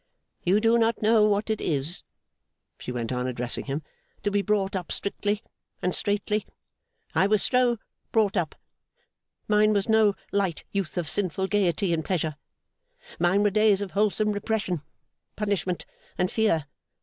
'You 0.43 0.59
do 0.59 0.79
not 0.79 1.03
know 1.03 1.27
what 1.27 1.51
it 1.51 1.61
is,' 1.61 2.01
she 2.79 2.91
went 2.91 3.11
on 3.11 3.27
addressing 3.27 3.65
him, 3.65 3.83
'to 4.23 4.31
be 4.31 4.41
brought 4.41 4.75
up 4.75 4.91
strictly 4.91 5.43
and 5.79 5.93
straitly. 5.93 6.43
I 7.13 7.27
was 7.27 7.43
so 7.43 7.77
brought 8.11 8.35
up. 8.35 8.55
Mine 9.47 9.73
was 9.73 9.87
no 9.87 10.15
light 10.31 10.63
youth 10.71 10.97
of 10.97 11.07
sinful 11.07 11.45
gaiety 11.49 11.93
and 11.93 12.03
pleasure. 12.03 12.35
Mine 13.19 13.43
were 13.43 13.51
days 13.51 13.79
of 13.81 13.91
wholesome 13.91 14.31
repression, 14.31 14.81
punishment, 15.35 15.85
and 16.17 16.31
fear. 16.31 16.65